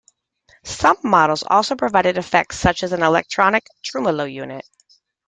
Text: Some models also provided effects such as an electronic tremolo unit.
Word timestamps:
Some 0.63 0.97
models 1.03 1.43
also 1.47 1.75
provided 1.75 2.17
effects 2.17 2.57
such 2.57 2.81
as 2.81 2.91
an 2.91 3.03
electronic 3.03 3.67
tremolo 3.83 4.23
unit. 4.23 4.67